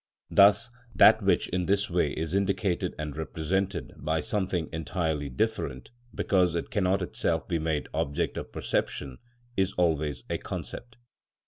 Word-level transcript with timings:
Thus, 0.31 0.71
that 0.95 1.21
which 1.21 1.47
in 1.49 1.67
this 1.67 1.87
way 1.87 2.09
is 2.13 2.33
indicated 2.33 2.95
and 2.97 3.15
represented 3.15 3.93
by 3.97 4.21
something 4.21 4.67
entirely 4.71 5.29
different, 5.29 5.91
because 6.15 6.55
it 6.55 6.71
cannot 6.71 7.03
itself 7.03 7.47
be 7.47 7.59
made 7.59 7.87
object 7.93 8.35
of 8.35 8.51
perception, 8.51 9.19
is 9.55 9.73
always 9.73 10.23
a 10.27 10.39
concept. 10.39 10.97